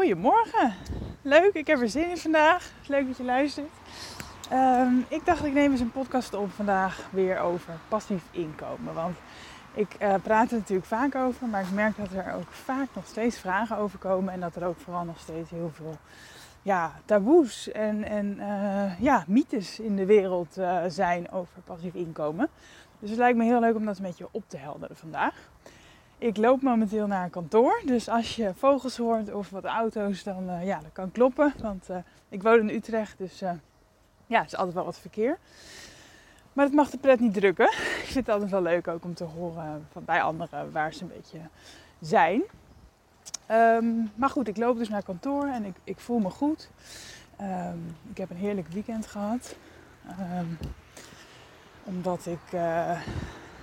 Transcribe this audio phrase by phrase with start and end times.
[0.00, 0.74] Goedemorgen.
[1.22, 2.72] Leuk, ik heb er zin in vandaag.
[2.86, 3.68] Leuk dat je luistert.
[4.50, 8.94] Ehm, ik dacht ik neem eens een podcast op vandaag weer over passief inkomen.
[8.94, 9.16] Want
[9.74, 13.06] ik uh, praat er natuurlijk vaak over, maar ik merk dat er ook vaak nog
[13.06, 14.32] steeds vragen over komen.
[14.32, 15.96] En dat er ook vooral nog steeds heel veel
[16.62, 22.48] ja, taboes en, en uh, ja, mythes in de wereld uh, zijn over passief inkomen.
[22.98, 25.34] Dus het lijkt me heel leuk om dat een beetje op te helderen vandaag.
[26.20, 27.82] Ik loop momenteel naar een kantoor.
[27.84, 31.54] Dus als je vogels hoort of wat auto's, dan, uh, ja, dat kan kloppen.
[31.60, 31.96] Want uh,
[32.28, 33.50] ik woon in Utrecht, dus uh,
[34.26, 35.38] ja, er is altijd wel wat verkeer.
[36.52, 37.66] Maar het mag de pret niet drukken.
[38.02, 41.02] Ik vind het altijd wel leuk ook om te horen van bij anderen waar ze
[41.02, 41.38] een beetje
[42.00, 42.42] zijn.
[43.50, 46.70] Um, maar goed, ik loop dus naar kantoor en ik, ik voel me goed.
[47.40, 49.56] Um, ik heb een heerlijk weekend gehad.
[50.38, 50.58] Um,
[51.84, 52.50] omdat ik,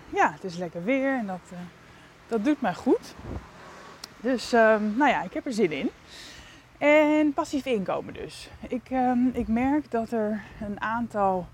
[0.10, 1.52] ja, het is lekker weer en dat
[2.28, 3.16] dat doet mij goed.
[4.20, 5.90] Dus um, nou ja, ik heb er zin in.
[6.78, 8.50] En passief inkomen dus.
[8.68, 11.48] Ik, um, ik merk dat er een aantal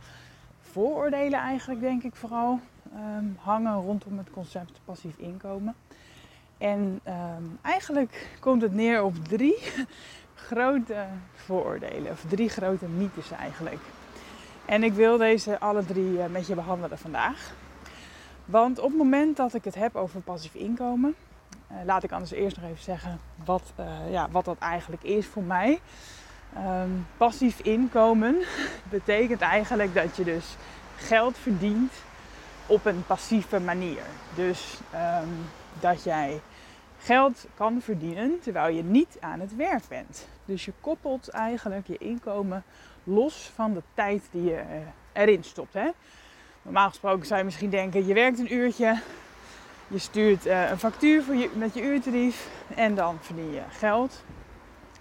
[0.61, 2.59] vooroordelen eigenlijk, denk ik vooral,
[2.95, 5.75] um, hangen rondom het concept passief inkomen.
[6.57, 6.99] En
[7.61, 9.57] eigenlijk komt het neer op drie
[10.47, 13.81] grote vooroordelen, of drie grote mythes eigenlijk.
[14.65, 17.53] En ik wil deze alle drie uh, met je behandelen vandaag.
[18.45, 21.15] Want op het moment dat ik het heb over passief inkomen,
[21.71, 25.25] uh, laat ik anders eerst nog even zeggen wat, uh, ja, wat dat eigenlijk is
[25.25, 25.79] voor mij.
[26.57, 28.35] Um, passief inkomen
[28.89, 30.55] betekent eigenlijk dat je dus
[30.95, 31.93] geld verdient
[32.65, 34.01] op een passieve manier.
[34.35, 35.45] Dus um,
[35.79, 36.41] dat jij
[36.97, 40.27] geld kan verdienen terwijl je niet aan het werk bent.
[40.45, 42.63] Dus je koppelt eigenlijk je inkomen
[43.03, 44.63] los van de tijd die je
[45.13, 45.73] erin stopt.
[45.73, 45.89] Hè?
[46.63, 48.99] Normaal gesproken zou je misschien denken, je werkt een uurtje,
[49.87, 54.23] je stuurt uh, een factuur voor met je uurtarief en dan verdien je geld.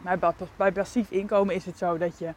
[0.01, 2.35] Maar bij, passief inkomen is het zo dat je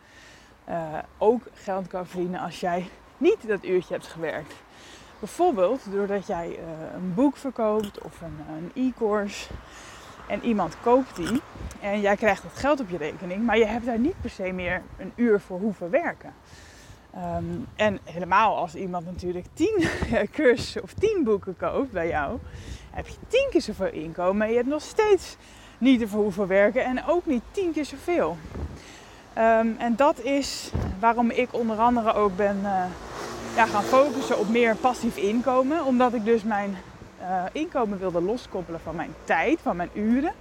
[0.70, 4.54] uh, ook geld kan verdienen als jij niet dat uurtje hebt gewerkt.
[5.20, 6.58] Bijvoorbeeld doordat jij uh,
[6.96, 9.48] een boek verkoopt of een e-course
[10.28, 11.42] en iemand koopt die
[11.82, 14.52] en jij krijgt dat geld op je rekening, maar je hebt daar niet per se
[14.52, 16.34] meer een uur voor hoeven werken.
[17.18, 19.88] Um, en helemaal als iemand natuurlijk tien
[20.36, 22.40] cursussen of tien boeken koopt bij jou,
[22.92, 24.46] heb je tien keer zoveel inkomen.
[24.46, 25.38] En je hebt nog steeds
[25.78, 28.38] niet ervoor hoeven werken en ook niet tien keer zoveel.
[29.38, 32.84] Um, en dat is waarom ik onder andere ook ben uh,
[33.56, 35.86] ja, gaan focussen op meer passief inkomen.
[35.86, 36.78] Omdat ik dus mijn
[37.22, 40.34] uh, inkomen wilde loskoppelen van mijn tijd, van mijn uren.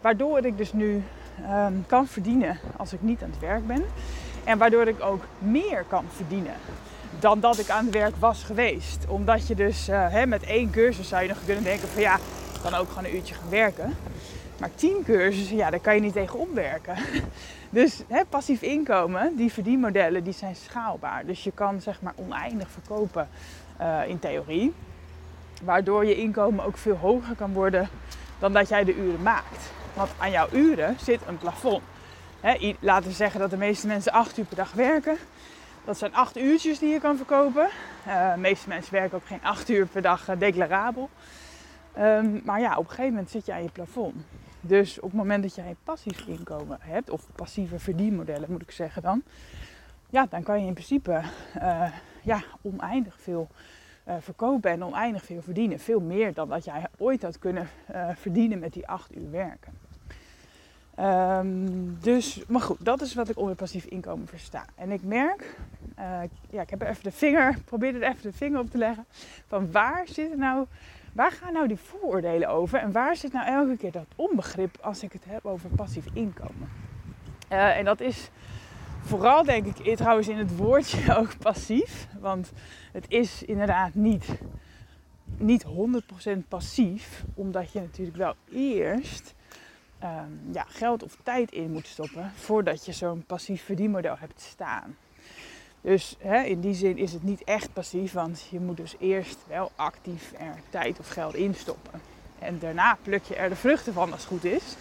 [0.00, 1.02] Waardoor ik dus nu
[1.50, 3.84] um, kan verdienen als ik niet aan het werk ben.
[4.44, 6.54] En waardoor ik ook meer kan verdienen
[7.18, 9.04] dan dat ik aan het werk was geweest.
[9.08, 12.14] Omdat je dus uh, hè, met één cursus zou je nog kunnen denken van ja,
[12.54, 13.94] ik kan ook gewoon een uurtje gaan werken.
[14.58, 16.96] Maar tien cursussen, ja, daar kan je niet tegen opwerken.
[17.70, 21.26] Dus hè, passief inkomen, die verdienmodellen, die zijn schaalbaar.
[21.26, 23.28] Dus je kan zeg maar oneindig verkopen
[23.80, 24.74] uh, in theorie.
[25.62, 27.88] Waardoor je inkomen ook veel hoger kan worden
[28.38, 29.70] dan dat jij de uren maakt.
[29.94, 31.82] Want aan jouw uren zit een plafond.
[32.44, 35.16] He, laten we zeggen dat de meeste mensen acht uur per dag werken.
[35.84, 37.68] Dat zijn acht uurtjes die je kan verkopen.
[38.06, 41.10] Uh, de meeste mensen werken ook geen acht uur per dag uh, declarabel.
[41.98, 44.14] Um, maar ja, op een gegeven moment zit je aan je plafond.
[44.60, 49.02] Dus op het moment dat jij passief inkomen hebt, of passieve verdienmodellen moet ik zeggen
[49.02, 49.22] dan,
[50.10, 51.22] ja, dan kan je in principe
[51.56, 53.48] uh, ja, oneindig veel
[54.20, 55.80] verkopen en oneindig veel verdienen.
[55.80, 57.68] Veel meer dan dat jij ooit had kunnen
[58.14, 59.83] verdienen met die acht uur werken.
[61.00, 64.64] Um, dus, maar goed, dat is wat ik onder passief inkomen versta.
[64.74, 65.56] En ik merk,
[65.98, 66.20] uh,
[66.50, 69.04] ja, ik heb even de vinger, probeer er even de vinger op te leggen.
[69.46, 70.66] Van waar zitten nou,
[71.12, 72.78] waar gaan nou die vooroordelen over?
[72.78, 76.68] En waar zit nou elke keer dat onbegrip als ik het heb over passief inkomen?
[77.52, 78.30] Uh, en dat is
[79.00, 82.08] vooral denk ik trouwens in het woordje ook passief.
[82.20, 82.52] Want
[82.92, 84.28] het is inderdaad niet,
[85.36, 85.68] niet 100%
[86.48, 87.24] passief.
[87.34, 89.34] Omdat je natuurlijk wel eerst
[90.04, 94.96] um, ja, geld of tijd in moet stoppen voordat je zo'n passief verdienmodel hebt staan.
[95.80, 99.38] Dus hè, in die zin is het niet echt passief, want je moet dus eerst
[99.46, 102.00] wel actief er tijd of geld in stoppen.
[102.38, 104.76] En daarna pluk je er de vruchten van als het goed is.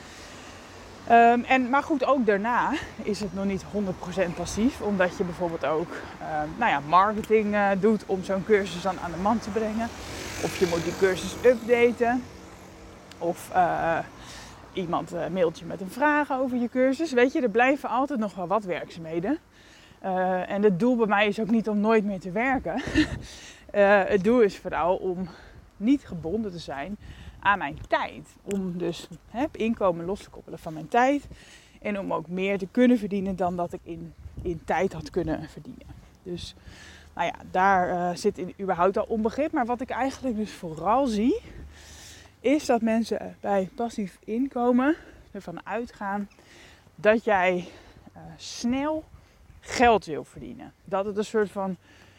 [1.07, 4.81] Ehm, en, maar goed, ook daarna is het nog niet 100% passief.
[4.81, 9.11] Omdat je bijvoorbeeld ook ehm, nou ja, marketing uh, doet om zo'n cursus dan aan
[9.11, 9.89] de man te brengen.
[10.43, 12.23] Of je moet die cursus updaten.
[13.17, 13.97] Of uh,
[14.73, 17.11] iemand uh, mailt je met een vraag over je cursus.
[17.11, 19.37] Weet je, er blijven altijd nog wel wat werkzaamheden.
[20.47, 22.81] en het doel bij mij is ook niet om nooit meer te werken.
[24.13, 25.27] het doel is vooral om
[25.77, 26.97] niet gebonden te zijn
[27.39, 28.35] aan mijn tijd.
[28.43, 31.27] Om dus hè, inkomen los te koppelen van mijn tijd.
[31.81, 35.49] En om ook meer te kunnen verdienen dan dat ik in, in tijd had kunnen
[35.49, 35.87] verdienen.
[36.23, 36.55] Dus
[37.13, 39.51] nou ja, daar zit in überhaupt al onbegrip.
[39.51, 41.41] Maar wat ik eigenlijk dus vooral zie,
[42.43, 44.95] is dat mensen bij passief inkomen
[45.31, 46.29] ervan uitgaan
[46.95, 47.67] dat jij
[48.15, 49.03] uh, snel
[49.59, 50.73] geld wil verdienen.
[50.85, 51.77] Dat het een soort van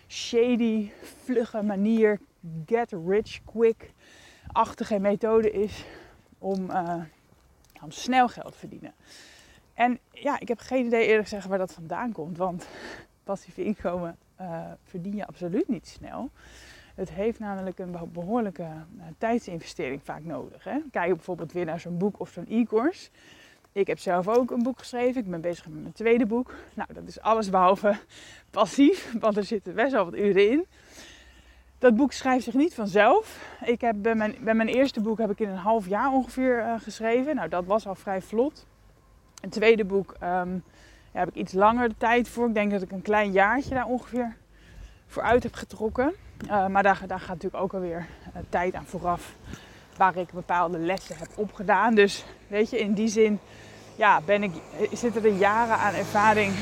[0.08, 0.90] shady,
[1.24, 2.20] vlugge manier,
[2.66, 3.92] get rich quick
[4.52, 5.84] achtige methode is
[6.38, 7.02] om, uh,
[7.82, 8.92] om snel geld te verdienen.
[9.74, 12.36] En ja, ik heb geen idee eerlijk gezegd waar dat vandaan komt.
[12.36, 12.66] Want
[13.24, 16.30] passief inkomen uh, verdien je absoluut niet snel.
[16.94, 20.64] Het heeft namelijk een behoorlijke uh, tijdsinvestering vaak nodig.
[20.64, 20.78] Hè?
[20.90, 23.10] Kijk bijvoorbeeld weer naar zo'n boek of zo'n e-course.
[23.72, 25.20] Ik heb zelf ook een boek geschreven.
[25.20, 26.54] Ik ben bezig met mijn tweede boek.
[26.74, 27.96] Nou, dat is alles behalve
[28.50, 30.66] passief, want er zitten best wel wat uren in.
[31.78, 33.56] Dat boek schrijft zich niet vanzelf.
[33.64, 36.58] Ik heb bij, mijn, bij mijn eerste boek heb ik in een half jaar ongeveer
[36.58, 37.34] uh, geschreven.
[37.34, 38.66] Nou, dat was al vrij vlot.
[39.42, 40.46] Een tweede boek ja,
[41.12, 42.48] heb ik iets langer de tijd voor.
[42.48, 44.36] Ik denk dat ik een klein jaartje daar ongeveer
[45.06, 46.14] voor uit heb getrokken.
[46.46, 49.34] Uh, maar daar, daar gaat natuurlijk ook alweer uh, tijd aan vooraf.
[49.96, 51.94] Waar ik bepaalde lessen heb opgedaan.
[51.94, 53.40] Dus weet je, in die zin
[53.96, 54.52] ja, ben ik,
[54.92, 56.54] zitten er jaren aan ervaring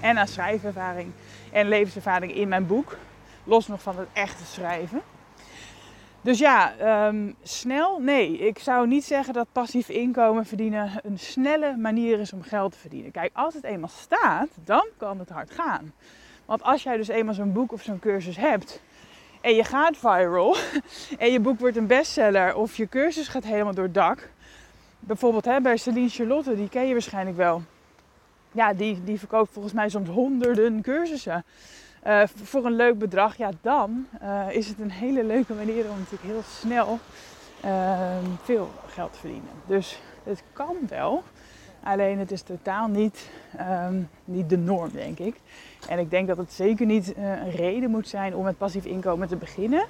[0.00, 1.12] en aan schrijfervaring
[1.52, 2.96] en levenservaring in mijn boek.
[3.44, 5.02] Los nog van het echte schrijven.
[6.20, 6.72] Dus ja,
[7.06, 7.98] um, snel?
[7.98, 12.72] Nee, ik zou niet zeggen dat passief inkomen verdienen een snelle manier is om geld
[12.72, 13.10] te verdienen.
[13.10, 15.92] Kijk, als het eenmaal staat, dan kan het hard gaan.
[16.44, 18.80] Want als jij dus eenmaal zo'n boek of zo'n cursus hebt
[19.42, 20.56] en je gaat viral
[21.18, 24.28] en je boek wordt een bestseller of je cursus gaat helemaal door het dak.
[24.98, 27.62] Bijvoorbeeld hè, bij Celine Charlotte, die ken je waarschijnlijk wel.
[28.52, 31.44] Ja, die, die verkoopt volgens mij soms honderden cursussen.
[32.06, 35.98] Uh, voor een leuk bedrag, ja, dan uh, is het een hele leuke manier om
[35.98, 36.98] natuurlijk heel snel
[37.64, 39.50] uh, veel geld te verdienen.
[39.66, 41.22] Dus het kan wel,
[41.82, 43.30] alleen het is totaal niet,
[43.60, 45.36] um, niet de norm, denk ik.
[45.88, 48.84] En ik denk dat het zeker niet eh, een reden moet zijn om met passief
[48.84, 49.84] inkomen te beginnen.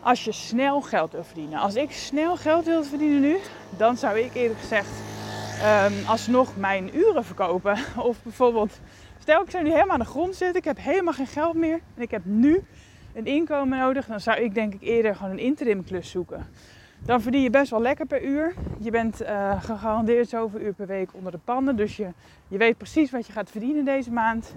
[0.00, 1.58] Als je snel geld wil verdienen.
[1.58, 3.36] Als ik snel geld wil verdienen nu,
[3.76, 4.90] dan zou ik eerlijk gezegd
[5.86, 7.78] um, alsnog mijn uren verkopen.
[8.08, 8.80] Of bijvoorbeeld
[9.20, 11.80] Stel, ik zou nu helemaal aan de grond zitten, ik heb helemaal geen geld meer
[11.94, 12.62] en ik heb nu
[13.14, 16.46] een inkomen nodig, dan zou ik denk ik eerder gewoon een interim klus zoeken.
[17.04, 18.54] Dan verdien je best wel lekker per uur.
[18.78, 22.08] Je bent uh, gegarandeerd zoveel uur per week onder de pannen, dus je,
[22.48, 24.54] je weet precies wat je gaat verdienen deze maand.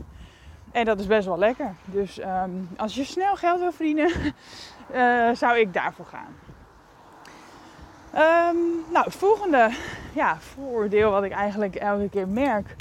[0.72, 1.74] En dat is best wel lekker.
[1.86, 4.12] Dus um, als je snel geld wil verdienen,
[4.94, 6.36] uh, zou ik daarvoor gaan.
[8.16, 8.58] Um,
[8.92, 9.70] nou, het volgende
[10.14, 12.76] ja, vooroordeel wat ik eigenlijk elke keer merk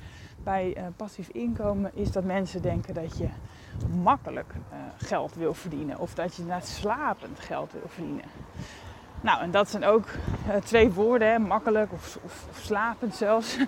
[0.44, 3.28] bij uh, passief inkomen is dat mensen denken dat je
[4.02, 4.54] makkelijk
[4.96, 8.24] geld wil verdienen of dat je naar slapend geld wil verdienen.
[9.22, 10.04] Nou, en dat zijn ook
[10.48, 13.56] uh, twee woorden, hè, makkelijk of, of, slapend zelfs.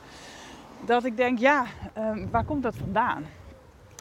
[0.87, 1.65] Dat ik denk, ja,
[1.99, 3.27] um, waar komt dat vandaan?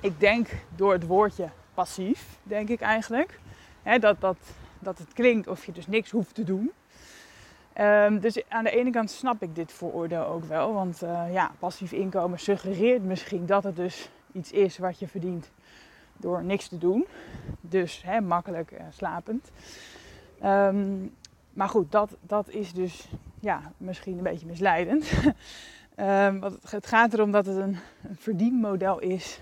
[0.02, 3.40] Ik denk door het woordje passief, denk ik eigenlijk.
[3.84, 4.38] Hè, dat, dat,
[4.80, 6.72] dat het klinkt of je dus niks hoeft te doen.
[7.80, 10.74] Um, dus aan de ene kant snap ik dit vooroordeel ook wel.
[10.74, 15.52] Want uh, ja, passief inkomen suggereert misschien dat het dus iets is wat je verdient
[16.18, 17.06] door niks te doen.
[17.62, 19.52] Dus hè, makkelijk uh, slapend.
[20.44, 21.14] Um,
[21.54, 23.08] maar goed, dat, dat is dus
[23.40, 25.12] ja, misschien een beetje misleidend.
[25.98, 27.78] um, want het gaat erom dat het een,
[28.18, 29.42] verdienmodel is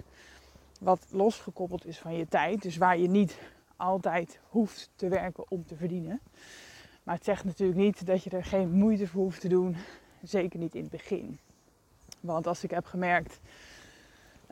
[0.80, 2.62] wat losgekoppeld is van je tijd.
[2.62, 3.38] Dus waar je niet
[3.76, 6.22] altijd hoeft te werken om te verdienen.
[7.04, 9.76] Maar het zegt natuurlijk niet dat je er geen moeite voor hoeft te doen.
[10.24, 11.40] Zeker niet in het begin.
[12.20, 13.40] Want als ik heb gemerkt,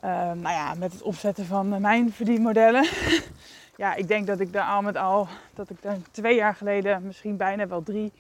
[0.04, 2.84] uh, nou ja, met het opzetten van mijn verdienmodellen.
[3.80, 7.04] ja, ik denk dat ik daar al met al, dat ik daar twee jaar geleden,
[7.04, 8.12] misschien bijna wel drie,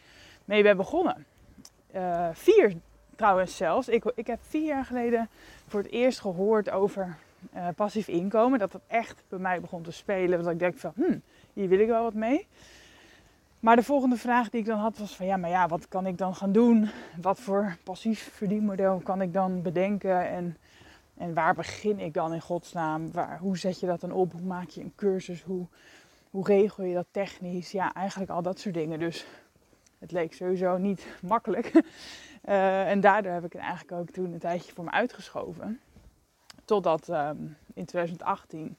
[0.45, 1.25] mee ben begonnen.
[1.95, 2.73] Uh, vier
[3.15, 3.87] trouwens zelfs.
[3.87, 5.29] Ik, ik heb vier jaar geleden
[5.67, 7.17] voor het eerst gehoord over
[7.55, 8.59] uh, passief inkomen.
[8.59, 10.43] Dat dat echt bij mij begon te spelen.
[10.43, 11.17] Dat ik denk van, hm,
[11.53, 12.47] hier wil ik wel wat mee.
[13.59, 16.05] Maar de volgende vraag die ik dan had was van ja, maar ja, wat kan
[16.05, 16.89] ik dan gaan doen?
[17.21, 20.29] Wat voor passief verdienmodel kan ik dan bedenken?
[20.29, 20.57] En,
[21.19, 23.11] en waar begin ik dan in godsnaam?
[23.11, 24.31] Waar, hoe zet je dat dan op?
[24.31, 25.43] Hoe maak je een cursus?
[25.43, 25.67] Hoe,
[26.29, 27.71] hoe regel je dat technisch?
[27.71, 28.99] Ja, eigenlijk al dat soort dingen.
[28.99, 29.25] Dus
[29.97, 31.71] het leek sowieso niet makkelijk.
[32.41, 35.79] Eh, en daardoor heb ik het eigenlijk ook toen een tijdje voor me uitgeschoven.
[36.65, 37.38] Totdat ehm,
[37.73, 38.77] in 2018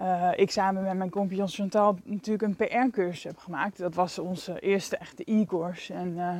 [0.00, 3.78] uh, ik samen met mijn compagnon Chantal natuurlijk een PR-cursus heb gemaakt.
[3.78, 5.94] Dat was onze eerste echte e-course.
[5.94, 6.38] En uh,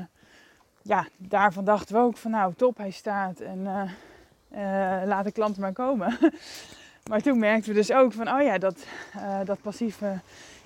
[0.82, 3.66] ja, daarvan dachten we ook van nou top, hij staat en
[4.52, 4.58] uh,
[5.04, 6.18] laat de klanten maar komen.
[7.10, 8.86] maar toen merkten we dus ook van oh ja, dat,
[9.44, 10.20] dat passieve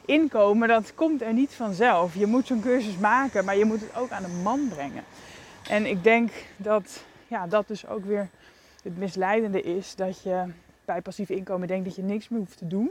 [0.05, 2.15] inkomen, dat komt er niet vanzelf.
[2.15, 5.05] Je moet zo'n cursus maken, maar je moet het ook aan de man brengen.
[5.69, 8.29] En ik denk dat ja, dat dus ook weer
[8.83, 10.45] het misleidende is dat je
[10.85, 12.91] bij passief inkomen denkt dat je niks meer hoeft te doen.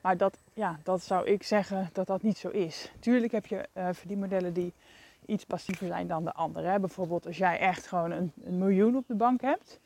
[0.00, 2.92] Maar dat, ja, dat zou ik zeggen dat dat niet zo is.
[3.00, 4.72] Tuurlijk heb je uh, verdienmodellen die
[5.26, 6.68] iets passiever zijn dan de andere.
[6.68, 6.80] Hè.
[6.80, 9.80] Bijvoorbeeld als jij echt gewoon een, een miljoen op de bank hebt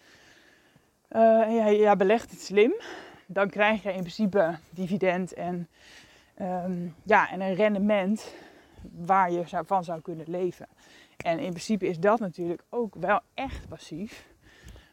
[1.10, 2.72] uh, en jij, belegt het slim,
[3.26, 5.68] dan krijg je in principe dividend en,
[6.40, 8.34] um, ja, en een rendement
[8.92, 10.66] waar je van zou kunnen leven.
[11.16, 14.26] En in principe is dat natuurlijk ook wel echt passief.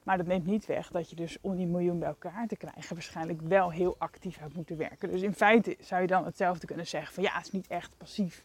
[0.04, 2.94] Maar dat neemt niet weg dat je dus om die miljoen bij elkaar te krijgen
[2.94, 5.12] waarschijnlijk wel heel actief hebt moeten werken.
[5.12, 7.98] Dus in feite zou je dan hetzelfde kunnen zeggen van ja, het is niet echt
[7.98, 8.44] passief.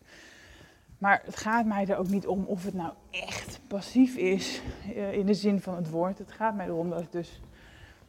[1.00, 4.62] Maar het gaat mij er ook niet om of het nou echt passief is
[4.94, 6.18] uh, in de zin van het woord.
[6.18, 7.40] Het gaat mij erom dat het dus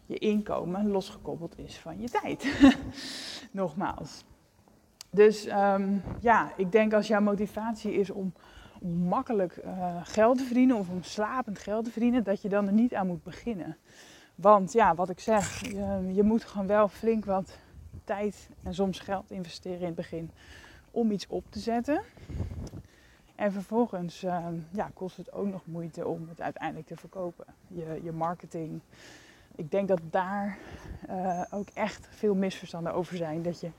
[0.06, 2.76] je inkomen losgekoppeld is van je tijd.
[3.52, 4.24] Nogmaals.
[5.10, 8.34] Dus um, ja, ik denk als jouw motivatie is om
[9.08, 12.74] makkelijk uh, geld te verdienen of om slapend geld te verdienen, dat je dan er
[12.74, 13.78] niet aan moet beginnen.
[14.36, 17.58] Want ja, wat ik zeg, je, je moet gewoon wel flink wat
[18.04, 20.32] tijd en soms geld investeren in het begin
[20.92, 22.02] om iets op te zetten.
[23.42, 27.46] En vervolgens uh, ja, kost het ook nog moeite om het uiteindelijk te verkopen.
[27.68, 28.80] Je, je marketing.
[29.56, 30.58] Ik denk dat daar
[31.10, 33.42] uh, ook echt veel misverstanden over zijn.
[33.42, 33.70] Dat je,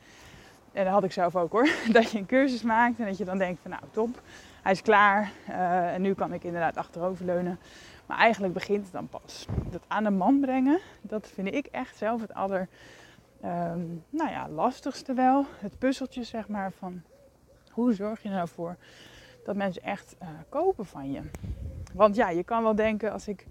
[0.73, 3.25] en dat had ik zelf ook hoor, dat je een cursus maakt en dat je
[3.25, 4.23] dan denkt van nou top,
[4.63, 7.59] hij is klaar uh, en nu kan ik inderdaad achteroverleunen.
[8.07, 9.47] Maar eigenlijk begint het dan pas.
[9.71, 12.69] Dat aan de man brengen, dat vind ik echt zelf het aller
[13.45, 15.45] um, nou ja, lastigste wel.
[15.59, 17.03] Het puzzeltje zeg maar van
[17.71, 18.77] hoe zorg je nou voor
[19.45, 21.21] dat mensen echt uh, kopen van je.
[21.95, 23.47] Want ja, je kan wel denken als ik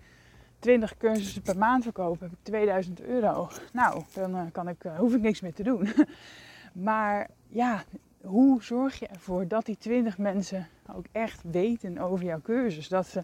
[0.59, 3.49] 20 cursussen per maand verkoop, heb ik 2000 euro.
[3.73, 5.87] Nou, dan uh, kan ik, hoef ik niks meer te doen.
[6.87, 7.83] maar ja,
[8.21, 12.87] hoe zorg je ervoor dat die 20 mensen ook echt weten over jouw cursus?
[12.87, 13.23] Dat ze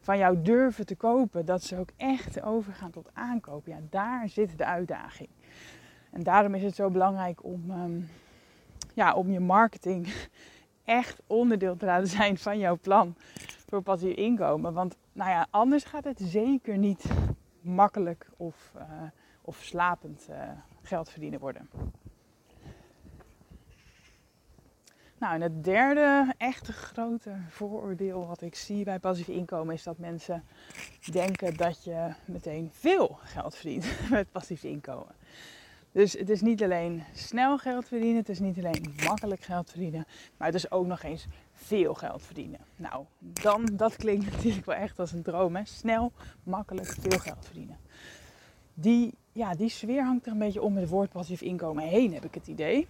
[0.00, 3.72] van jou durven te kopen, dat ze ook echt overgaan tot aankopen.
[3.72, 5.28] Ja, daar zit de uitdaging.
[6.10, 8.08] En daarom is het zo belangrijk om, um,
[8.94, 10.08] ja, om je marketing
[10.86, 13.14] echt onderdeel te laten zijn van jouw plan
[13.68, 14.72] voor passief inkomen.
[14.72, 17.04] Want nou ja, anders gaat het zeker niet
[17.60, 18.82] makkelijk of, uh,
[19.40, 20.36] of slapend uh,
[20.82, 21.68] geld verdienen worden.
[25.18, 29.98] Nou, en het derde echte grote vooroordeel wat ik zie bij passief inkomen is dat
[29.98, 30.44] mensen
[31.10, 35.14] denken dat je meteen veel geld verdient met passief inkomen.
[35.96, 40.06] Dus het is niet alleen snel geld verdienen, het is niet alleen makkelijk geld verdienen,
[40.36, 42.60] maar het is ook nog eens veel geld verdienen.
[42.76, 45.64] Nou, dan, dat klinkt natuurlijk wel echt als een droom, hè?
[45.64, 46.12] Snel,
[46.42, 47.76] makkelijk, veel geld verdienen.
[48.74, 52.24] Die, ja, die sfeer hangt er een beetje om het woord passief inkomen heen, heb
[52.24, 52.86] ik het idee.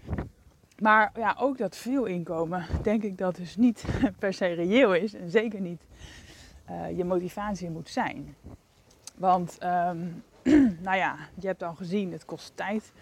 [0.79, 3.85] Maar ja, ook dat veel inkomen, denk ik dat dus niet
[4.19, 5.15] per se reëel is.
[5.15, 5.87] En zeker niet
[6.71, 8.37] uh, je motivatie moet zijn.
[9.15, 10.23] Want, um,
[10.87, 12.93] nou ja, je hebt al gezien, het kost tijd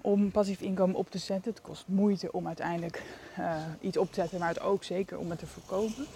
[0.00, 1.50] om passief inkomen op te zetten.
[1.50, 3.02] Het kost moeite om uiteindelijk
[3.38, 6.06] uh, iets op te zetten, maar het ook zeker om het te verkopen.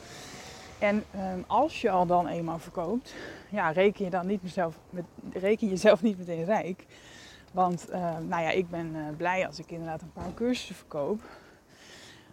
[0.79, 3.14] En um, als je al dan eenmaal verkoopt,
[3.49, 6.87] ja, reken je dan niet mezelf, met, reken jezelf niet meteen rijk.
[7.52, 11.23] Want uh, nou ja, ik ben uh, blij als ik inderdaad een paar cursussen verkoop.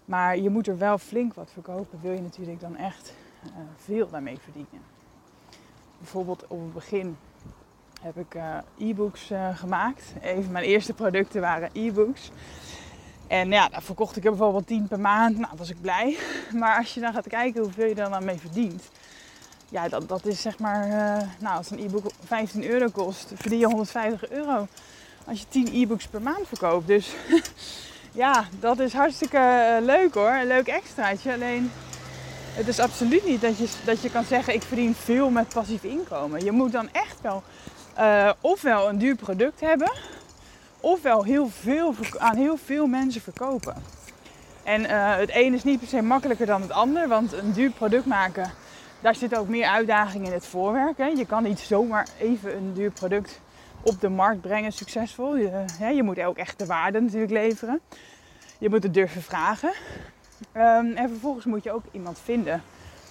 [0.06, 3.14] Maar je moet er wel flink wat verkopen, wil je natuurlijk dan echt
[3.46, 4.82] uh, veel daarmee verdienen.
[5.98, 7.18] Bijvoorbeeld op het begin
[8.00, 8.36] heb ik
[8.78, 10.04] e-books gemaakt.
[10.22, 12.32] Even mijn eerste producten waren e-books.
[13.28, 15.38] En ja, daar verkocht ik er bijvoorbeeld 10 per maand.
[15.38, 16.18] Nou, was ik blij.
[16.60, 18.84] Maar als je dan gaat kijken hoeveel je dan mee verdient.
[19.70, 20.88] Ja, dat, dat is zeg maar,
[21.40, 24.68] nou als een e-book 15 euro kost, verdien je 150 euro
[25.30, 26.88] als je 10 e-books per maand verkoopt.
[26.88, 27.16] Dus
[28.12, 30.32] ja, dat is hartstikke eh, leuk hoor.
[30.32, 31.34] Een leuk extraatje.
[31.34, 31.72] Alleen
[32.54, 35.84] het is absoluut niet dat je, dat je kan zeggen ik verdien veel met passief
[35.84, 36.44] inkomen.
[36.44, 37.44] Je moet dan echt wel
[38.00, 39.92] uh, ofwel een duur product hebben,
[40.80, 43.76] ofwel heel veel, aan heel veel mensen verkopen.
[44.64, 47.72] En uh, het een is niet per se makkelijker dan het ander, want een duur
[47.72, 48.52] product maken,
[49.00, 50.98] daar zit ook meer uitdaging in het voorwerk.
[50.98, 51.06] Hè.
[51.06, 53.42] Je kan niet zomaar even een duur product
[53.82, 55.36] op de markt brengen succesvol.
[55.36, 55.66] Je,
[55.96, 57.80] je moet ook echt de waarde natuurlijk leveren.
[58.58, 59.72] Je moet het durven vragen.
[60.52, 62.64] Ehm, en vervolgens moet je ook iemand vinden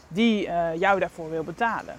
[0.08, 1.94] die uh, jou daarvoor wil betalen.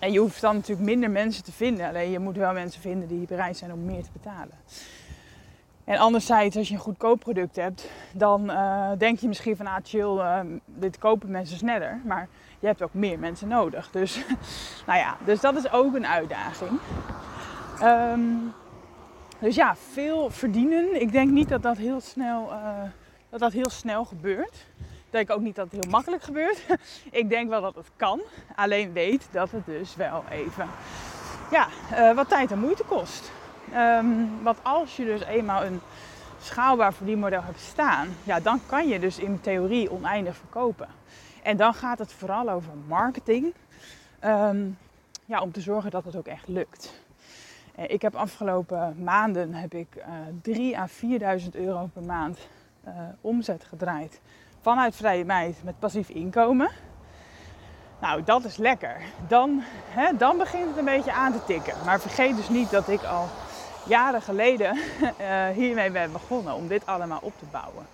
[0.00, 1.88] En je hoeft dan natuurlijk minder mensen te vinden.
[1.88, 4.54] Alleen je moet wel mensen vinden die bereid zijn om meer te betalen.
[5.84, 9.76] En anderzijds, als je een goedkoop product hebt, dan uh, denk je misschien van, ah
[9.82, 12.00] chill, uh, dit kopen mensen sneller.
[12.04, 12.28] Maar
[12.58, 13.90] je hebt ook meer mensen nodig.
[13.90, 14.24] Dus,
[14.86, 16.70] nou ja, dus dat is ook een uitdaging.
[17.82, 18.52] Um,
[19.38, 21.00] dus ja, veel verdienen.
[21.00, 22.82] Ik denk niet dat dat heel snel, uh,
[23.30, 24.66] dat dat heel snel gebeurt.
[25.10, 26.66] Ik denk ook niet dat het heel makkelijk gebeurt.
[27.20, 28.20] ik denk wel dat het kan.
[28.54, 30.68] Alleen weet dat het dus wel even
[31.50, 31.68] ja,
[32.14, 33.32] wat tijd en moeite kost.
[33.74, 35.80] Um, want als je dus eenmaal een
[36.40, 40.88] schaalbaar verdienmodel hebt staan, ja, dan kan je dus in theorie oneindig verkopen.
[41.42, 43.54] En dan gaat het vooral over marketing.
[44.24, 44.78] Um,
[45.24, 47.02] ja, om te zorgen dat het ook echt lukt.
[47.74, 50.04] Ik heb afgelopen maanden heb ik
[50.44, 50.86] uh, 3.000 à
[51.40, 52.38] 4.000 euro per maand
[53.20, 54.20] omzet gedraaid
[54.60, 56.70] vanuit vrije meid met passief inkomen.
[58.00, 59.00] Nou, dat is lekker.
[59.28, 61.74] Dan, hè, dan begint het een beetje aan te tikken.
[61.84, 63.28] Maar vergeet dus niet dat ik al
[63.86, 67.86] jaren geleden uh, hiermee ben begonnen om dit allemaal op te bouwen.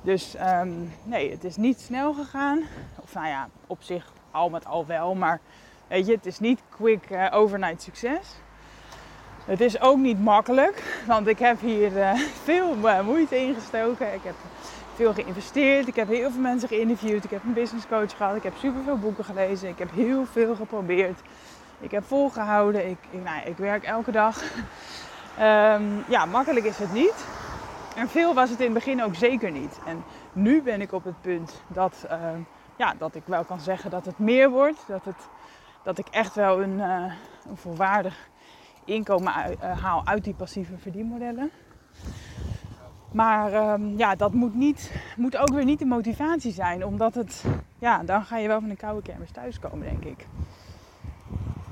[0.00, 2.62] Dus um, nee, het is niet snel gegaan.
[3.02, 5.14] Of nou ja, op zich al met al wel.
[5.14, 5.40] Maar
[5.86, 8.36] weet je, het is niet quick uh, overnight succes.
[9.44, 12.14] Het is ook niet makkelijk, want ik heb hier uh,
[12.44, 14.14] veel moeite in gestoken.
[14.14, 14.34] Ik heb
[14.94, 15.88] veel geïnvesteerd.
[15.88, 17.24] Ik heb heel veel mensen geïnterviewd.
[17.24, 18.36] Ik heb een business coach gehad.
[18.36, 19.68] Ik heb superveel boeken gelezen.
[19.68, 21.20] Ik heb heel veel geprobeerd.
[21.80, 22.88] Ik heb volgehouden.
[22.88, 24.42] Ik, nou, ik werk elke dag.
[25.40, 27.26] Um, ja, makkelijk is het niet.
[27.96, 29.78] En veel was het in het begin ook zeker niet.
[29.86, 32.18] En nu ben ik op het punt dat, uh,
[32.76, 34.84] ja, dat ik wel kan zeggen dat het meer wordt.
[34.86, 35.28] Dat, het,
[35.82, 37.12] dat ik echt wel een, uh,
[37.48, 38.30] een volwaardig
[38.84, 41.50] inkomen uh, haal uit die passieve verdienmodellen.
[43.12, 46.86] Maar um, ja, dat moet, niet, moet ook weer niet de motivatie zijn.
[46.86, 47.44] Omdat het,
[47.78, 50.26] ja, dan ga je wel van een koude kermis thuiskomen, denk ik.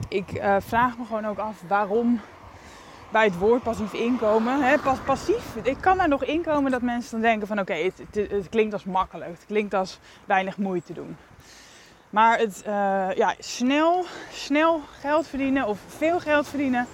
[0.09, 2.21] Ik uh, vraag me gewoon ook af waarom
[3.11, 4.63] bij het woord passief inkomen.
[4.63, 8.03] Hè, pas, passief, ik kan daar nog inkomen dat mensen dan denken van oké, het,
[8.13, 9.31] het, klinkt als makkelijk.
[9.31, 11.17] Het klinkt als weinig moeite doen.
[12.11, 12.73] Maar het uh,
[13.15, 16.87] ja, snel, snel geld verdienen of veel geld verdienen,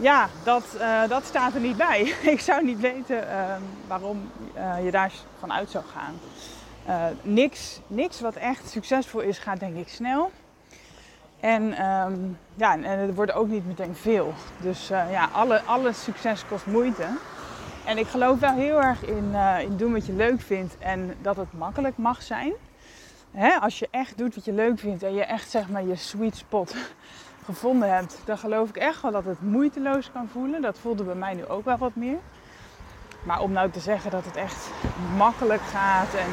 [0.00, 2.14] ja, dat, uh, dat staat er niet bij.
[2.34, 3.54] ik zou niet weten uh,
[3.86, 6.14] waarom uh, je daar van uit zou gaan.
[7.22, 10.30] niks, niks wat echt succesvol is, gaat denk ik snel.
[11.40, 14.34] En, um, ja, en het wordt ook niet meteen veel.
[14.60, 17.06] Dus ja, alle, alle succes kost moeite.
[17.86, 21.36] En ik geloof wel heel erg in, in doen wat je leuk vindt en dat
[21.36, 22.52] het makkelijk mag zijn.
[23.30, 25.96] Hè, als je echt doet wat je leuk vindt en je echt zeg maar je
[25.96, 26.74] sweet spot
[27.44, 30.62] gevonden hebt, dan geloof ik echt wel dat het moeiteloos kan voelen.
[30.62, 32.18] Dat voelde bij mij nu ook wel wat meer.
[33.22, 34.70] Maar om nou te zeggen dat het echt
[35.16, 36.30] makkelijk gaat en,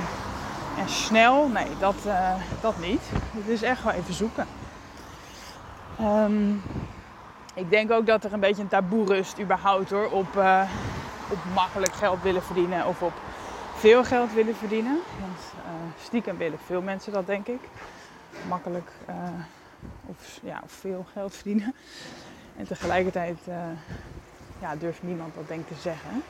[0.77, 3.01] en snel, nee, dat, uh, dat niet.
[3.11, 4.47] Het is echt wel even zoeken.
[6.01, 6.61] Um,
[7.53, 10.61] ik denk ook dat er een beetje een taboe rust überhaupt hoor, op, uh,
[11.29, 13.13] op makkelijk geld willen verdienen of op
[13.75, 14.99] veel geld willen verdienen.
[15.19, 17.59] Want uh, stiekem willen veel mensen dat denk ik.
[18.47, 18.91] Makkelijk
[20.05, 21.75] of, ja, veel geld verdienen.
[22.57, 23.37] En tegelijkertijd
[24.59, 26.23] ja, durft niemand dat denk te zeggen.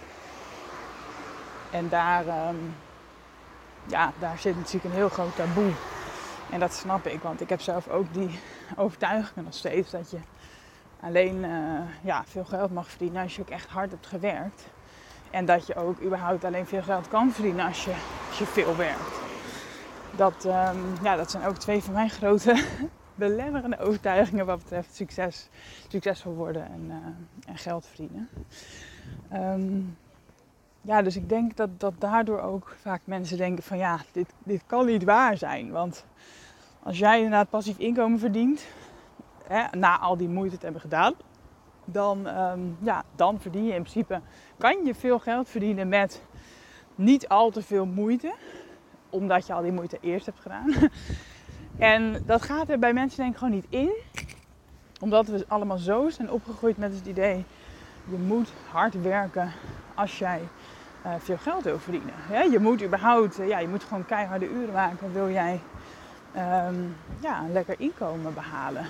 [1.71, 2.75] En daar, um,
[3.85, 5.71] ja, daar zit natuurlijk een heel groot taboe.
[6.49, 8.39] En dat snap ik, want ik heb zelf ook die
[8.75, 10.17] overtuigingen nog steeds dat je
[10.99, 14.63] alleen uh, ja, veel geld mag verdienen als je ook echt hard hebt gewerkt.
[15.31, 17.93] En dat je ook überhaupt alleen veel geld kan verdienen als je,
[18.27, 19.19] als je veel werkt.
[20.15, 22.63] Dat, um, ja, dat zijn ook twee van mijn grote
[23.17, 25.49] belemmerende overtuigingen wat betreft succes,
[25.87, 26.95] succesvol worden en, uh,
[27.51, 28.29] en geld verdienen.
[29.33, 29.97] Um,
[30.81, 34.63] ja, dus ik denk dat, dat daardoor ook vaak mensen denken van ja, dit, dit
[34.65, 35.71] kan niet waar zijn.
[35.71, 36.05] Want
[36.83, 38.65] als jij inderdaad passief inkomen verdient,
[39.43, 41.13] hè, na al die moeite te hebben gedaan,
[41.85, 44.21] dan, um, ja, dan verdien je in principe,
[44.57, 46.21] kan je veel geld verdienen met
[46.95, 48.33] niet al te veel moeite,
[49.09, 50.73] omdat je al die moeite eerst hebt gedaan.
[51.77, 53.91] en dat gaat er bij mensen denk ik gewoon niet in,
[54.99, 57.45] omdat we allemaal zo zijn opgegroeid met het idee,
[58.09, 59.51] je moet hard werken
[59.95, 60.41] als jij
[61.05, 62.13] uh, veel geld wil verdienen.
[62.51, 65.59] Je moet überhaupt, uh, ja, je moet gewoon keiharde uren maken, wil jij
[66.35, 68.85] um, ja, een lekker inkomen behalen.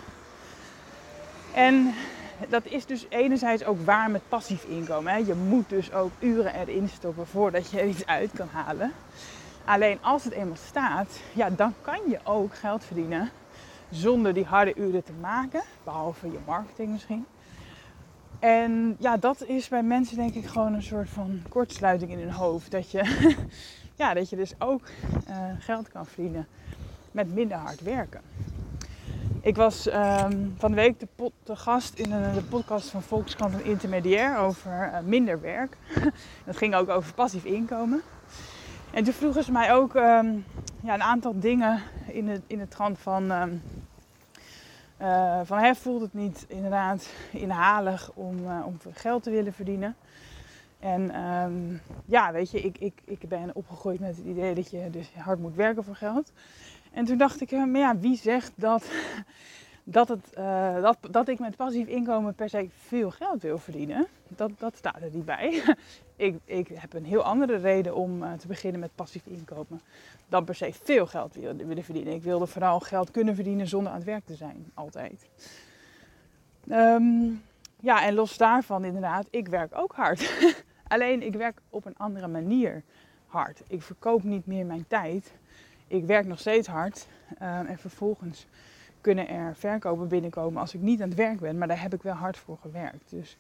[1.54, 1.94] En
[2.50, 5.14] dat is dus enerzijds ook waar met passief inkomen.
[5.14, 5.18] Hè.
[5.18, 8.92] Je moet dus ook uren erin stoppen voordat je er iets uit kan halen.
[9.68, 13.30] Alleen als het eenmaal staat, ja, dan kan je ook geld verdienen
[13.90, 15.62] zonder die harde uren te maken.
[15.84, 17.26] Behalve je marketing misschien.
[18.40, 22.32] En ja, dat is bij mensen denk ik gewoon een soort van kortsluiting in hun
[22.32, 22.72] hoofd.
[22.72, 23.36] Dat je
[23.96, 24.88] ja, dat je dus ook
[25.60, 26.48] geld kan verdienen
[27.12, 28.22] met minder hard werken.
[29.42, 33.64] Ik was ehm, van de week de, gast in een, de podcast van Volkskrant en
[33.64, 35.78] Intermediair over minder werk.
[36.46, 38.02] dat ging ook over passief inkomen.
[38.92, 40.34] En toen vroegen ze mij ook ehm,
[40.84, 43.32] ja, een aantal dingen in het, in het trant van...
[43.32, 43.62] Um,
[45.02, 49.96] uh, van hè, voelt het niet inderdaad inhalig om, uh, om geld te willen verdienen.
[50.80, 54.90] En um, ja, weet je, ik, ik, ik ben opgegroeid met het idee dat je
[54.90, 56.32] dus hard moet werken voor geld.
[56.92, 58.92] En toen dacht ik, maar ja, wie zegt dat
[59.84, 60.34] dat, het,
[60.82, 64.08] dat, dat ik met passief inkomen per se veel geld wil verdienen.
[64.28, 65.64] Dat, dat staat er niet bij.
[66.18, 69.82] Ik, ik heb een heel andere reden om uh, te beginnen met passief inkomen
[70.30, 72.14] dan per se veel geld willen, verdienen.
[72.14, 75.30] Ik wilde vooral geld kunnen verdienen zonder aan het werk te zijn, altijd.
[76.72, 77.42] Um,
[77.80, 80.54] ja, en los daarvan inderdaad, ik werk ook hard.
[80.88, 82.84] Alleen ik werk op een andere manier
[83.28, 83.62] hard.
[83.68, 85.34] Ik verkoop niet meer mijn tijd.
[85.88, 87.08] Ik werk nog steeds hard.
[87.32, 88.48] Um, en vervolgens
[89.02, 91.58] kunnen er verkopen binnenkomen als ik niet aan het werk ben.
[91.58, 93.10] Maar daar heb ik wel hard voor gewerkt.
[93.10, 93.38] Dus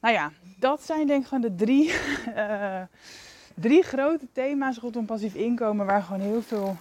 [0.00, 1.94] nou ja, dat zijn denk ik gewoon de drie,
[2.36, 2.82] uh,
[3.66, 5.86] drie grote thema's rondom passief inkomen.
[5.86, 6.76] Waar gewoon heel veel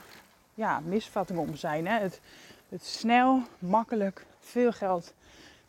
[0.54, 1.88] ja, misvattingen om zijn.
[1.88, 2.00] Hè?
[2.00, 2.22] Het,
[2.70, 5.14] het snel, makkelijk, veel geld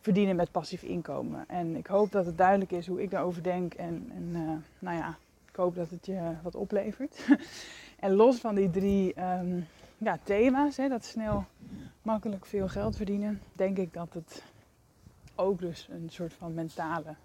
[0.01, 1.43] verdienen met passief inkomen.
[1.47, 3.73] En ik hoop dat het duidelijk is hoe ik daarover denk.
[3.73, 5.17] En, en uh, nou ja,
[5.49, 7.27] ik hoop dat het je wat oplevert.
[7.99, 11.45] en los van die drie um, ja, thema's, hè, dat snel,
[12.01, 14.43] makkelijk veel geld verdienen, denk ik dat het
[15.35, 17.15] ook dus een soort van mentale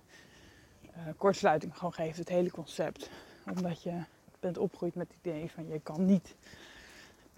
[0.96, 3.10] uh, kortsluiting gewoon geeft, het hele concept.
[3.56, 4.02] Omdat je
[4.40, 6.34] bent opgegroeid met het idee van je kan niet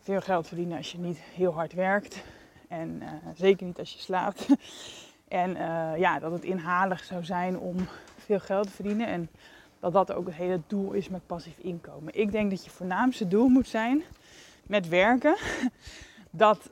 [0.01, 2.25] veel geld verdienen als je niet heel hard werkt.
[2.69, 4.47] En uh, zeker niet als je slaapt.
[5.29, 7.77] en uh, ja, dat het inhalig zou zijn om
[8.17, 9.07] veel geld te verdienen.
[9.07, 9.29] En
[9.81, 12.15] dat dat ook het hele doel is met passief inkomen.
[12.15, 14.03] Ik denk dat je voornaamste doel moet zijn
[14.63, 15.37] met werken
[16.31, 16.71] dat,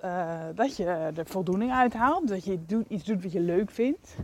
[0.55, 2.29] dat je er voldoening uit haalt.
[2.29, 4.17] Dat je iets doet wat je leuk vindt.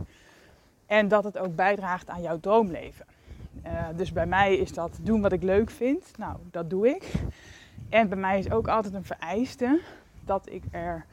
[0.91, 3.05] En dat het ook bijdraagt aan jouw droomleven.
[3.65, 6.11] Uh, dus bij mij is dat doen wat ik leuk vind.
[6.17, 7.11] Nou, dat doe ik.
[7.89, 9.81] En bij mij is ook altijd een vereiste
[10.25, 11.05] dat ik er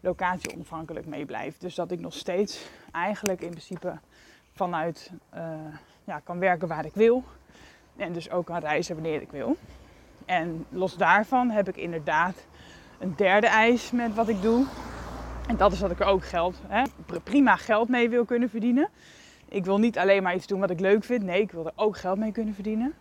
[0.00, 1.58] locatie onafhankelijk mee blijf.
[1.58, 3.98] Dus dat ik nog steeds eigenlijk in principe
[4.52, 5.40] vanuit uh,
[6.04, 7.24] ja, kan werken waar ik wil.
[7.96, 9.56] En dus ook kan reizen wanneer ik wil.
[10.24, 12.46] En los daarvan heb ik inderdaad
[12.98, 14.66] een derde eis met wat ik doe.
[15.46, 16.82] En dat is dat ik er ook geld, hè,
[17.24, 18.88] prima geld mee wil kunnen verdienen.
[19.54, 21.22] Ik wil niet alleen maar iets doen wat ik leuk vind.
[21.22, 22.94] Nee, ik wil er ook geld mee kunnen verdienen.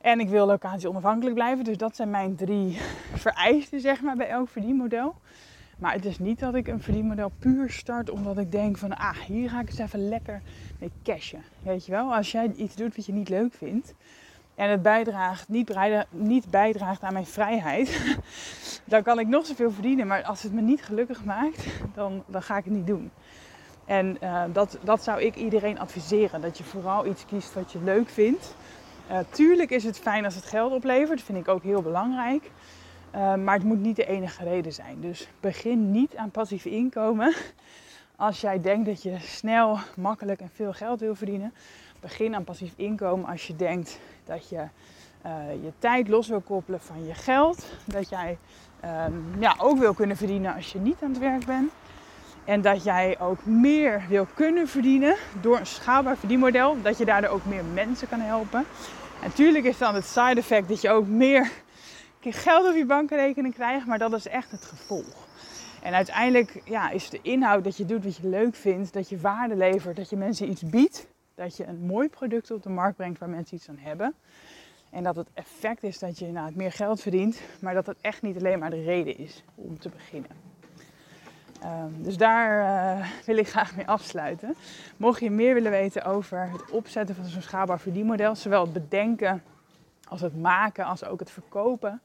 [0.00, 1.64] En ik wil locatie onafhankelijk blijven.
[1.64, 2.78] Dus dat zijn mijn drie
[3.26, 5.14] vereisten, zeg maar, bij elk verdienmodel.
[5.78, 8.96] Maar het is niet dat ik een verdienmodel puur start omdat ik denk van...
[8.96, 10.42] Ah, hier ga ik eens even lekker
[10.78, 11.42] mee cashen.
[11.62, 13.94] Weet je wel, als jij iets doet wat je niet leuk vindt
[14.54, 15.74] en het bijdraagt, niet,
[16.10, 18.16] niet bijdraagt aan mijn vrijheid,
[18.84, 20.06] dan kan ik nog zoveel verdienen.
[20.06, 23.10] Maar als het me niet gelukkig maakt, dan, dan ga ik het niet doen.
[23.84, 26.40] En uh, dat, dat zou ik iedereen adviseren.
[26.40, 28.54] Dat je vooral iets kiest wat je leuk vindt.
[29.10, 31.18] Uh, tuurlijk is het fijn als het geld oplevert.
[31.18, 32.50] Dat vind ik ook heel belangrijk.
[33.14, 35.00] Uh, maar het moet niet de enige reden zijn.
[35.00, 37.34] Dus begin niet aan passief inkomen.
[38.16, 41.52] Als jij denkt dat je snel, makkelijk en veel geld wil verdienen.
[42.00, 44.66] Begin aan passief inkomen als je denkt dat je
[45.62, 47.66] je tijd los wil koppelen van je geld.
[47.84, 48.38] Dat jij
[49.06, 51.72] um, ja, ook wil kunnen verdienen als je niet aan het werk bent.
[52.44, 56.82] En dat jij ook meer wil kunnen verdienen door een schaalbaar verdienmodel.
[56.82, 58.64] Dat je daardoor ook meer mensen kan helpen.
[59.20, 61.50] En natuurlijk is dan het side effect dat je ook meer
[62.20, 63.86] geld op je bankrekening krijgt.
[63.86, 65.26] Maar dat is echt het gevolg.
[65.82, 68.92] En uiteindelijk ja, is de inhoud dat je doet wat je leuk vindt.
[68.92, 69.96] Dat je waarde levert.
[69.96, 71.06] Dat je mensen iets biedt.
[71.34, 74.14] Dat je een mooi product op de markt brengt waar mensen iets aan hebben.
[74.90, 77.40] En dat het effect is dat je nou, meer geld verdient.
[77.60, 80.53] Maar dat het echt niet alleen maar de reden is om te beginnen.
[81.64, 82.60] Um, dus daar
[82.98, 84.54] uh, wil ik graag mee afsluiten.
[84.96, 89.42] Mocht je meer willen weten over het opzetten van zo'n schaalbaar verdienmodel, zowel het bedenken
[90.08, 92.00] als het maken, als ook het verkopen.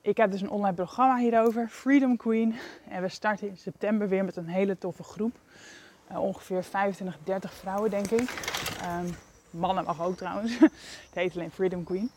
[0.00, 2.54] Ik heb dus een online programma hierover, Freedom Queen.
[2.88, 5.34] En we starten in september weer met een hele toffe groep.
[6.10, 8.30] Uh, ongeveer 25, 30 vrouwen, denk ik.
[9.00, 9.14] Um,
[9.50, 10.58] mannen mag ook trouwens.
[11.08, 12.10] het heet alleen Freedom Queen.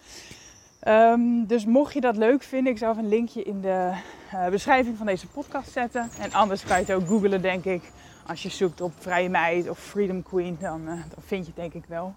[0.87, 3.91] Um, dus mocht je dat leuk vinden, ik even een linkje in de
[4.33, 6.09] uh, beschrijving van deze podcast zetten.
[6.19, 7.91] En anders kan je het ook googlen, denk ik.
[8.27, 11.55] Als je zoekt op Vrije Meid of Freedom Queen, dan, uh, dan vind je het
[11.55, 12.15] denk ik wel.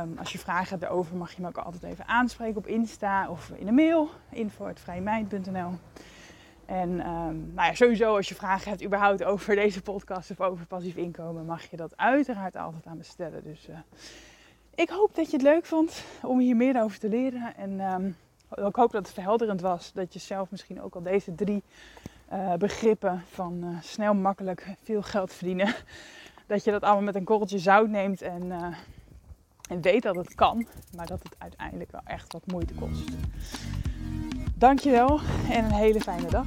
[0.00, 3.28] Um, als je vragen hebt erover, mag je me ook altijd even aanspreken op Insta
[3.30, 4.10] of in de mail.
[4.30, 5.70] info.vrijemeid.nl
[6.66, 10.66] En um, nou ja, sowieso als je vragen hebt überhaupt over deze podcast of over
[10.66, 13.44] passief inkomen, mag je dat uiteraard altijd aan me stellen.
[13.44, 13.76] Dus uh,
[14.74, 17.56] Ik hoop dat je het leuk vond om hier meer over te leren.
[17.56, 18.06] En ehm,
[18.66, 19.92] ik hoop dat het verhelderend was.
[19.92, 21.62] Dat je zelf misschien ook al deze drie
[22.32, 25.74] uh, begrippen van uh, snel, makkelijk, veel geld verdienen.
[26.46, 28.66] Dat je dat allemaal met een korreltje zout neemt en, uh,
[29.68, 30.66] en weet dat het kan.
[30.96, 33.10] Maar dat het uiteindelijk wel echt wat moeite kost.
[34.54, 36.46] Dankjewel en een hele fijne dag.